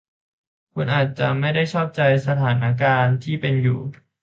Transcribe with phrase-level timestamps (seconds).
[0.73, 3.79] คุณอาจจะไม่ได้ชอบใจสถานการณ์ที่เป็นอยู่